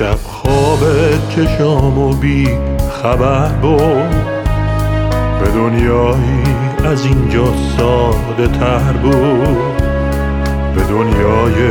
[0.00, 0.78] شب خواب
[1.28, 2.48] چشامو بی
[3.02, 4.14] خبر بود
[5.40, 6.42] به دنیایی
[6.84, 7.44] از اینجا
[7.76, 9.82] ساده تر بود.
[10.74, 11.70] به دنیای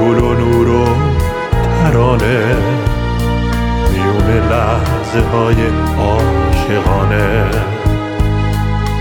[0.00, 0.84] گل و نور و
[1.82, 2.56] ترانه
[3.92, 5.56] میون لحظه های
[5.98, 7.44] عاشقانه.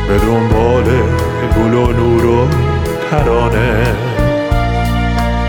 [0.07, 0.85] به دنبال
[1.57, 2.47] گل و نور و
[3.11, 3.95] ترانه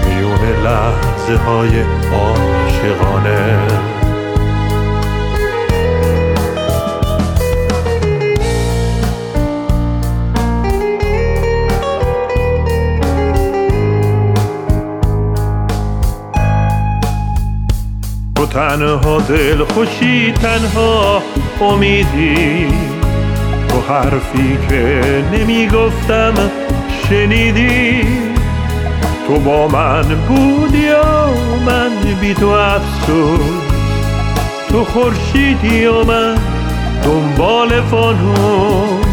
[0.06, 1.81] میون لحظه های
[2.12, 2.23] عاشقانه
[18.47, 21.23] تنها دل خوشی تنها
[21.61, 22.69] امیدی.
[23.69, 25.00] تو حرفی که
[25.33, 26.34] نمی گفتم
[27.09, 28.06] شنیدی.
[29.27, 31.28] تو با من بودی یا
[31.67, 33.41] من بی تو افسوس
[34.69, 36.34] تو خورشیدی و من
[37.05, 39.06] دنبال فانوس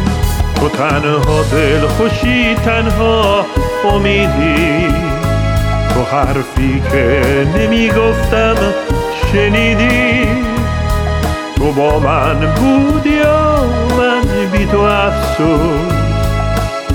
[0.56, 3.46] تو تنها دل خوشی تنها
[3.94, 4.88] امیدی.
[5.94, 7.22] تو حرفی که
[7.58, 8.56] نمی گفتم
[9.32, 10.28] شنیدی؟
[11.56, 13.66] تو با من بودی یا
[13.98, 16.02] من بی تو افسوس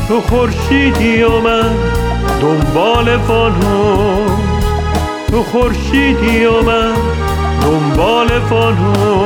[0.09, 1.77] تو خورشیدی و من
[2.41, 4.31] دنبال فانوس.
[5.31, 6.95] تو خورشیدی و من
[7.63, 9.26] دنبال فانوس.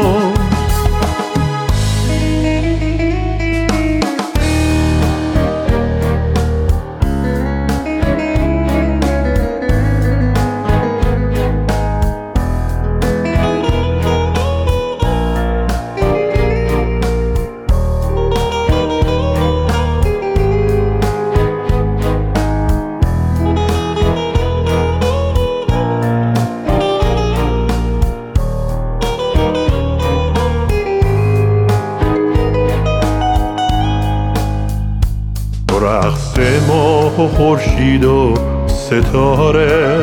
[37.17, 38.35] ماه و خورشید و
[38.67, 39.99] ستاره.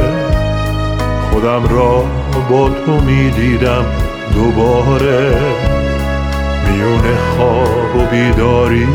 [1.32, 2.04] خودم را
[2.50, 3.86] با تو می‌دیدم
[4.34, 5.36] دوباره.
[6.68, 7.02] میون
[7.38, 8.88] خواب و بیداری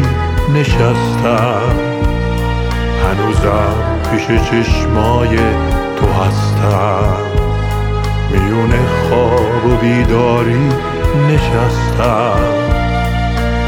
[0.55, 1.77] نشستم.
[3.03, 3.75] هنوزم
[4.11, 5.37] پیش چشمای
[5.97, 7.17] تو هستم.
[8.31, 8.71] میون
[9.09, 10.69] خواب و بیداری
[11.29, 12.41] نشستم.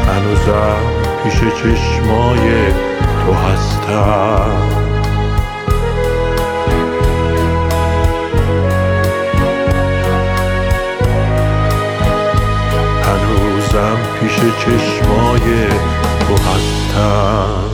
[0.07, 0.77] هنوزم
[1.23, 2.73] پیش چشمای
[3.87, 4.75] هستم
[13.03, 15.67] هنوزم پیش چشمای
[16.19, 17.64] تو هستم.